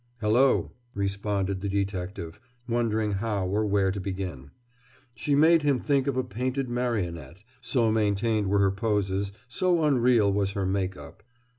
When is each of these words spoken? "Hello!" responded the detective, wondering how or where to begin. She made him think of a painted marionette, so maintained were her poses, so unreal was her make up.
"Hello!" 0.19 0.71
responded 0.95 1.61
the 1.61 1.69
detective, 1.69 2.39
wondering 2.67 3.11
how 3.11 3.45
or 3.45 3.63
where 3.63 3.91
to 3.91 3.99
begin. 3.99 4.49
She 5.13 5.35
made 5.35 5.61
him 5.61 5.79
think 5.79 6.07
of 6.07 6.17
a 6.17 6.23
painted 6.23 6.67
marionette, 6.69 7.43
so 7.61 7.91
maintained 7.91 8.47
were 8.47 8.57
her 8.57 8.71
poses, 8.71 9.31
so 9.47 9.83
unreal 9.83 10.33
was 10.33 10.53
her 10.53 10.65
make 10.65 10.97
up. 10.97 11.21